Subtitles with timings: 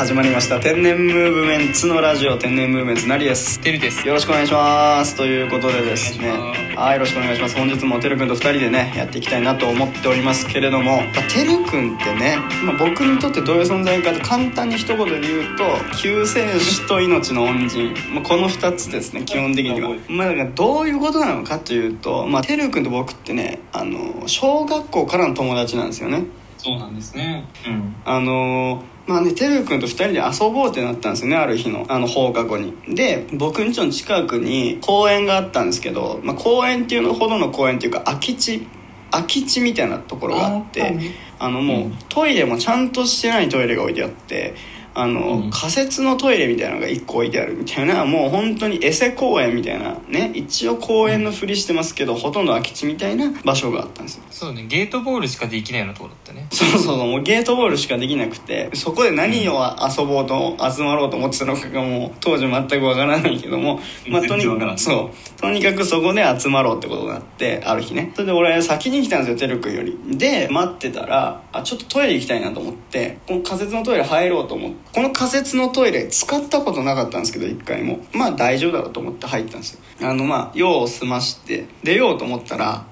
[0.00, 0.58] 始まりました。
[0.60, 2.38] 天然ムーブメンツのラジオ。
[2.38, 3.60] 天然ムーブメンツなりです。
[3.60, 4.08] てるです。
[4.08, 5.14] よろしくお願いします。
[5.14, 6.30] ということでですね。
[6.74, 7.54] はいよろしくお願いします。
[7.54, 11.02] 本日もてるくんと2人でねやっていきたいなと思っておりますけれども。
[11.28, 15.64] てるくんってね、まあ、僕にとってどういう存在かと簡単に一言で言うと
[15.98, 19.90] 救世主と命の恩人、まあ、この2つですね基本的には。
[20.08, 26.24] まあだからどういうことなのかというとまあてるくんと僕ってねあの小学校からの友達なんですよね
[26.62, 27.48] そうなんですね。
[27.66, 27.96] うん。
[28.04, 31.86] あのーまあね、てるくんと2人で遊ぼうってなったんですよねある日の。
[31.88, 32.74] あの放課後に。
[32.94, 38.66] で僕ん家の近くに公園があったんですけど、まあ、公園っていうのほどの公園っていうか空き地
[39.10, 40.94] 空き地みたいなところがあって
[41.38, 41.96] あのもう、うん。
[42.10, 44.54] トイレもちゃんとしてないトイレが置いてあって
[44.94, 45.50] あの、うん。
[45.50, 48.04] 仮設のトイレみたいなのが1個置いてあるみたいな。
[48.04, 49.96] もう本当にエセ公園みたいな。
[50.08, 50.30] ね。
[50.34, 54.24] 一応公園のふりしてますけど、ほとんど空き地みたいな場所があったんですよ。
[54.30, 54.66] そうね。
[54.66, 56.46] ゲートボールしかできないようなとこだったね。
[56.50, 56.96] そうそうそう。
[57.06, 59.60] もうゲートボールしかできなくてそこで何を
[59.98, 64.78] 遊ぼうと集まろうと思ってたのかがもう当時全くわからないけども、まあ、とにからん。
[64.78, 65.40] そう。
[65.40, 68.12] とにかくそこで集まろうってことになってある日ね。
[68.14, 69.98] それで俺先に来たんですよてるくんより。
[70.16, 78.04] で待ってたらあちょっとトイレ行きたいなと思ってこの仮設のトイレ入ろうと思ってこの仮設のトイレ使ったことなかったんですけど一回も。
[78.12, 79.80] まあ大丈夫だろうと思って入ったんですよ。
[80.08, 82.84] あのまあ用を済まして出ようと思ったら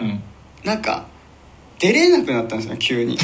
[0.00, 0.22] うん。
[0.64, 1.06] なんか
[1.78, 3.16] 出れなくなったんですよ急に。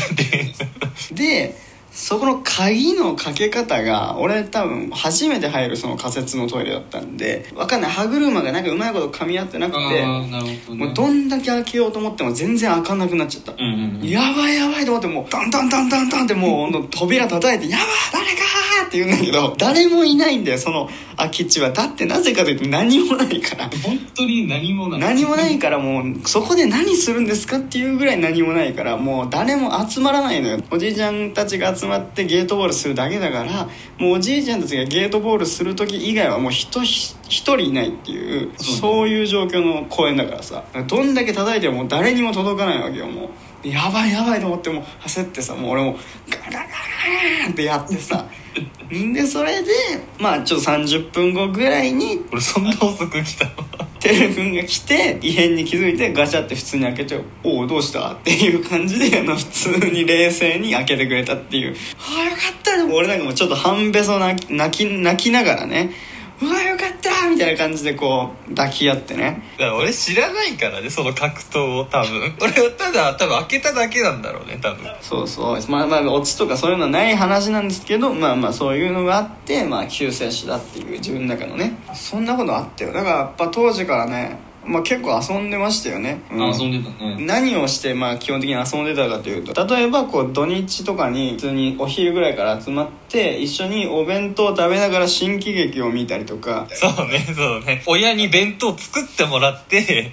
[1.13, 1.57] で
[1.95, 7.91] そこの鍵のかけ方が俺多分初めて入るその仮設のトイレだったんでわかんない。
[7.91, 10.61] 歯車がなんかうまいこと噛み合ってなくてどね。
[10.69, 13.63] もうどんだけ開けようと思っても全然開かなくなっちゃった、うんう
[13.99, 14.09] んうん。
[14.09, 18.43] やばいやばいと思ってもうダンダンダンダンダンってもう扉叩いて「やばい誰か!」
[18.83, 21.71] って言うんだけど誰もいないんだよその空き地は。
[21.71, 23.69] だってなぜかというと何もないから。
[23.83, 25.01] 本当に何もない。
[25.01, 30.59] 何もないからもうそこで何するんですかっていうぐらい何もないからもう誰も集まらないのよ。
[30.71, 40.65] おじいちゃんたちが集まってゲートボールするだけだからもうおじいちゃんたちがゲートボールする時以外はもう人ひ一人いないっていうそういう状況の公園だからさ。
[40.87, 43.29] どんだけ叩いても誰にも届かないわけよもう
[43.65, 45.97] やばいやばいと思ってもう焦ってさもう俺も
[46.29, 48.17] ガラガラガラってやってさ。
[48.19, 48.29] ん
[49.15, 49.71] でそれで
[50.19, 53.53] まあちょっと30分後ぐらいに俺そんな遅く来たの？
[53.99, 65.91] てるくんが来て異変に気づいてガチャって普通に開けて「おおどうした?」っていう感じであの普通に冷静に開けてくれたっていう「ああよかった」でも俺なんかもうちょっと半べそ泣き泣き泣きながらね
[66.43, 69.43] 「うわよかった」みたいな感じでこう抱き合ってね。
[69.59, 72.35] だから俺知らないからねその格闘を多分。
[72.41, 74.87] 俺はただ多分開けただけなんだろうね多分。
[75.01, 75.71] そうそう。
[75.71, 81.79] まあまあオチとかそういうのはない話なんですけどまあまあそういうのがあってまあ救世主だっていう自分の中のね。
[81.95, 82.93] そんなことあったよ。
[82.93, 86.39] だからやっぱ当時からねまあ結構遊んでましたよね、うん。
[86.51, 87.17] 遊んでたね。
[87.19, 96.67] 何をしてまあ基本的に遊んでたかというと例えばこう土日とかに普通にお昼ぐらいから集まって一緒にお弁当を食べながら新喜劇を見たりとか。
[96.71, 97.83] そうねそうね。
[97.87, 100.13] 親に弁当作ってもらって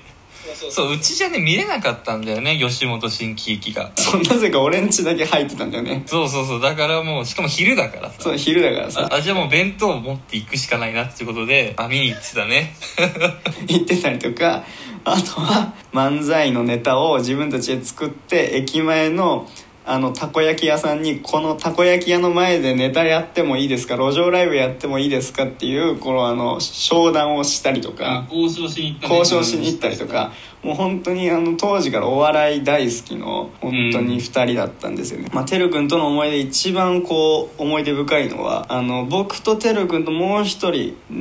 [0.69, 0.99] そうう。
[0.99, 3.91] ちじゃね見れなかったんだよね吉本新喜劇が。
[3.95, 6.03] そうなぜか俺ん家だけ入ってたんだよね。
[6.05, 6.61] そうそうそう。
[6.61, 8.21] だからもうしかも昼だからさ。
[8.21, 9.07] そう昼だからさ。
[9.11, 12.75] ああじゃあもう弁当を持っていくしかないなっていうことであ見に行ってたね。
[13.67, 14.63] 行ってたりとか
[15.05, 19.47] あとは漫才のネタを自分たちで作って駅前の
[19.85, 30.31] あのたこ焼き屋さんにこのたこ焼き屋の前でネタやってもいいですか路上ライブやってもいいですかっていうこのあの商談をしたりとか交渉しに行ったりとか
[30.63, 40.71] もう本当にあの当時からお笑い大好きの本当に2人だったんですよね、まあ、てるくんとの思い出一番こう思い出深いのはあの僕とてるくんともう1人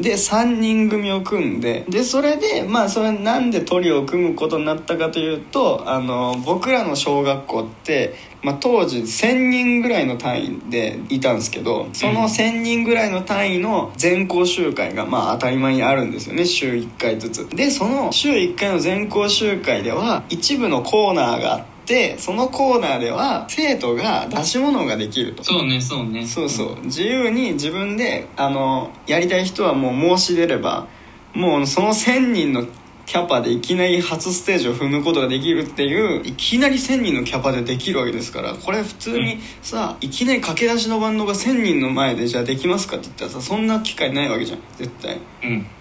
[0.02, 16.44] で3人組を組んででそれでまあそれなんでトリオを組むことになったかというとあの僕らの小学校ってまあ、当時1000人ぐらいの単位でいたんですけどその1000人ぐらいの単位の全校集会がまあ当たり前にあるんですよね。
[16.44, 17.48] 週1回ずつ。
[17.48, 25.44] でその週1回の全校集会では一部のコーナーがあってそのコーナーでは生徒が出し物ができると。
[25.44, 26.26] そうねそうね。
[26.26, 26.80] そうそう。
[26.84, 30.86] 自由に自分であのやりたい人はもう申し出れば
[31.34, 32.66] もうその1000人の
[33.08, 45.18] キャパでいきなり初ステージを踏むことができるっていういきなり1000人のキャパでできるわけですからこれ普通にさ、いきなり駆け出しのバンドが1000人の前でじゃあできますかって言ったらさそんな機会ないわけじゃん絶対。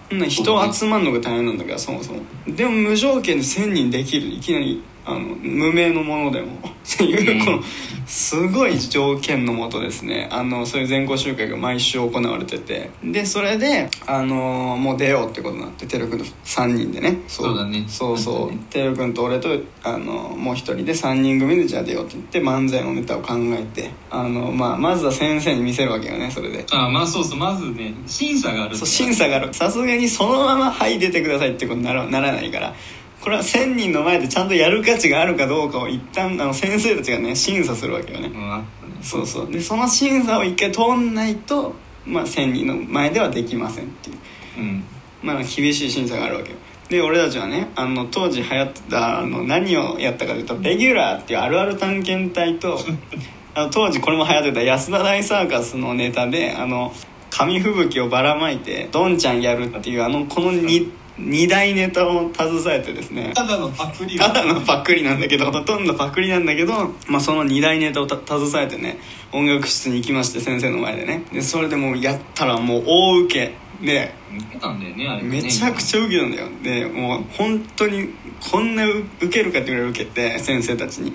[0.09, 0.29] うん。
[0.29, 2.21] 人集まるのが大変なんだからそもそも。
[2.47, 6.47] でも無条件で1000人できるいきなりあの無名のものでも。
[6.87, 7.63] っていうこの
[8.05, 10.29] すごい条件のもとですね。
[10.31, 12.89] あのそういう全校集会が毎週行われてて。
[13.03, 17.19] でそれであのもう出ようってことになっててるくんと3人でね。
[17.27, 17.57] そう。
[17.57, 17.85] だね。
[17.87, 18.51] そうそう。
[18.51, 18.57] ね。
[18.69, 19.49] てるくんと俺と
[19.83, 26.65] あのもう一人で3人組でじゃあ出ようって言って漫才のネタを考えてあの、まあ、まずは先生に見せるわけよねそれで。
[26.71, 27.39] あまあそうそう。
[27.39, 29.53] まずね審査があるそう審査がある。
[29.53, 32.73] さすがにそのまま「はい出てください」ってことにならならないから
[33.21, 38.27] これは1,000人の前でちゃんとやる価値があるかどうかを一旦あの先生たちがね審査するわけよね。
[38.27, 38.65] うん
[39.01, 39.51] そうそう。
[39.51, 41.73] でその審査を一回通んないと、
[42.05, 44.17] まあ、1,000人の前ではできませんっていう。
[44.57, 44.83] うん。
[45.21, 46.57] まあ厳しい審査があるわけよ。
[46.89, 52.79] で俺たちはねあの当時流行ってたあの何をやったかというとレギュラーっていうあるある探検隊と
[53.53, 56.93] あの当時これも流行ってた安田大サーカスのネタであの
[57.29, 63.31] 紙吹雪をばらまいてドンちゃんやるっていうあのこの 2, 二大ネタを携えてですね。
[63.35, 68.99] ただのパクリただのパクリなんだけどほとんどパクリなんだけど、まあ、その2大ネタをた携えてね
[69.31, 71.23] 音楽室に行きまして先生の前でね。
[71.33, 75.41] でそれでもうやったらもう大受けで見てたんだよねあれね。
[75.41, 76.47] めちゃくちゃ受けたんだよ。
[76.63, 78.09] でもう本当に
[78.51, 81.13] こんなう受けるかってぐらい受けて先生たちに。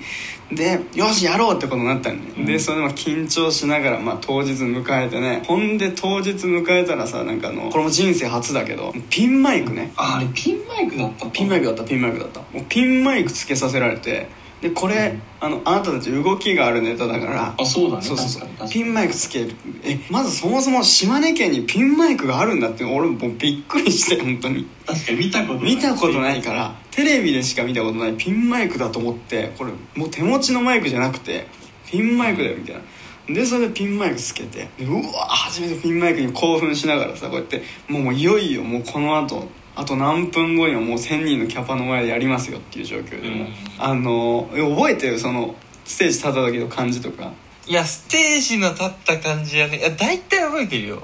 [0.53, 2.45] でよしやろうってことになったんだよ、うん。
[2.45, 5.43] でそれでも緊張しながら、まあ、当日迎えてね。
[5.47, 9.93] ほんで当日迎えたらさなんかあのこれも人生初だけどピンマイクね。
[9.97, 12.41] ああれピンマイクだったピンマイクだったピンマイクだった。
[12.41, 14.29] もうピンマイクつけさせられて
[14.63, 17.55] でこれ、あのあなたたち動きがあるネタだから。
[17.59, 18.03] あそうだね。
[18.03, 18.69] そうそうそう。
[18.71, 19.57] ピンマイクつける。
[19.83, 24.69] えまずそもそも島根県にピンマイクがあるんだって俺もうびっくりして本当に。
[24.87, 25.75] 確かに見たことない。
[25.75, 26.77] 見たことないから。
[26.93, 31.49] テレビでしか見たことないピンマイクだと思ってこれもう手持ちのマイクじゃなくて
[31.91, 33.35] ピンマイクだよみたいな。
[33.35, 34.69] でそれでピンマイクつけて。
[34.79, 43.55] でうわ初めてピンマイクに興奮しながらさこうやってもうもういよいよもうこの後あと何分後にはもう1000人のキャパの前でやりますよっていう状況でもう、うん。
[43.79, 45.55] あのえ覚えてるその
[45.85, 47.33] ステージ立った時の感じとか？
[47.67, 51.03] いやステージの立った感じはねいや大体覚えてるよ。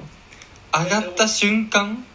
[0.71, 2.05] 上がった瞬間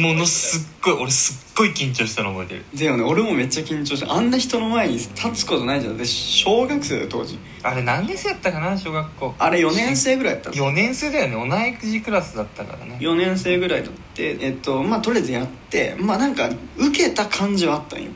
[0.00, 2.64] ものすっごい俺すっごい緊張したの覚えてる。
[2.74, 5.96] だよね俺もめっちゃ緊張してあんな人の前に立つことないじゃん。
[5.96, 7.38] で小学生だよ当時。
[7.62, 9.34] あれ何年生やったかな小学校。
[9.38, 11.74] あれ4年生ぐらいだった4年生だよね。
[11.80, 12.98] 同じクラスだったからね。
[13.00, 18.10] 4年生ぐらいだってえっとまあとりあえずやってまあなんか受けた感じはあったんよ。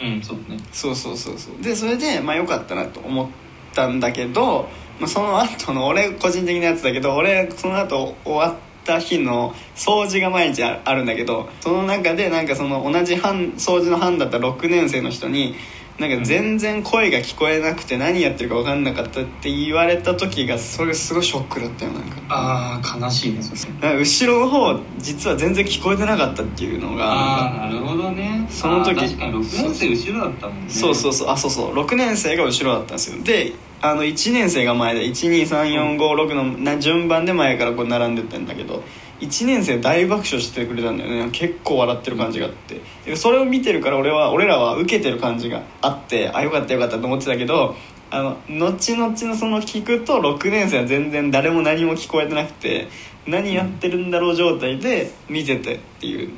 [0.00, 0.58] うんそうね。
[0.72, 1.62] そうそうそうそう。
[1.62, 3.28] でそれでまあよかったなと思っ
[3.74, 4.68] たんだけど、
[4.98, 15.54] まあ、その後の俺個人的なやつだけど俺その後終わった日の掃除が毎日ああるんだけどその中でなんかその同じ班掃除の班だった6年生の人に
[15.98, 22.16] なんか全然声が聞こえなくて何やってるか分かんなかったって言われた時がそれがすごいショックだったよなんか。
[22.28, 23.72] ああ悲しいねそれ。
[23.74, 28.46] なんか後ろの方実は全然聞こえてなかったっていうのがああなるほどね。
[28.48, 30.70] その時確かに6年生後ろだったもんね。
[30.70, 31.28] そうそうそう。
[31.28, 31.74] あそうそう。
[31.74, 33.22] 6年生が後ろだったんですよ。
[33.22, 33.52] で
[33.84, 38.84] あの1年生が前で123456の順番で前からこう並んでってんだけど
[39.18, 41.30] 1年生大爆笑してくれたんだよね。
[41.32, 43.16] 結構笑ってる感じがあって。
[43.16, 47.76] それを見てるから俺は俺らは受けてる感じがあってあよかったよかったと思ってたけど
[48.10, 52.88] あの後々のその聞くと6年生は全然誰も何も聞こえてなくて
[53.26, 56.30] 何やってるんだろう状態で見ててっていう。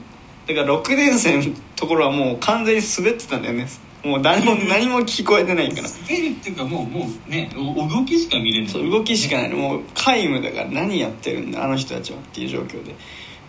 [0.46, 3.66] だから6年生のところはもう完全に滑ってたんだよね。
[4.04, 5.88] もう誰も何も聞こえてないから。
[5.88, 8.68] スペルっていうかもうもうねお動きしか見れない。
[8.68, 9.50] そう動きしかない。
[9.50, 12.94] もう皆無だから何やってるんだあの人たちはっていう状況で。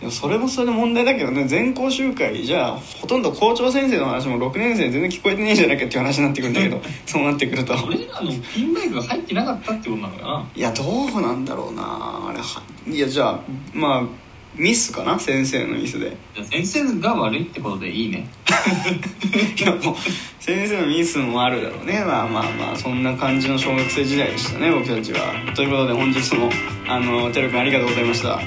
[0.00, 7.72] でもそれもそれで問題だけどね全校集会じゃあほとんど校長先生の話も6年生全然聞こえてねえじゃないかっていう話になってくるんだけど そうなってくると。
[7.86, 10.46] 俺らのピンマイクが入ってなかったってことなのかな。
[10.54, 11.82] いやどうなんだろうな。
[12.28, 13.40] あれはいやじゃあ
[13.72, 14.25] まあ
[14.56, 15.18] ミスかな？
[15.18, 16.16] 先生のミスで。
[16.34, 18.28] じゃあ先生が悪いってことでいいね。
[19.58, 19.94] いやもう
[20.40, 22.02] 先生のミスもあるだろうね。
[22.04, 25.34] まあまあまあそんな感じの小学生時代でしたね僕たちは。
[25.54, 26.50] ということで本日も
[26.88, 28.40] あのてるくんありがとうございました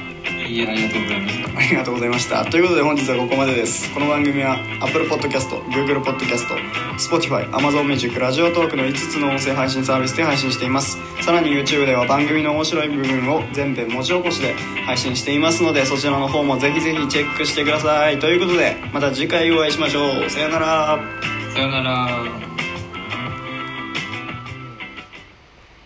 [0.50, 1.20] いやありがとうござい。
[1.20, 2.46] ましたありがとうございました。
[2.46, 3.94] ということで本日はここまでです。
[3.94, 6.48] この番組は Apple Podcast、Google Podcast、
[6.98, 10.98] Spotify、Amazon Music、ラジオトークの5つの音声配信サービスで配信しています。
[11.22, 14.54] さらに YouTube では番組の面白い部分を全編文字起こしで
[14.88, 18.18] 配信していますのでそちらの方もぜひぜひチェックしてください。
[18.18, 20.30] ということでまた次回お会いしましょう。
[20.32, 21.00] さよなら。
[21.54, 22.49] さよなら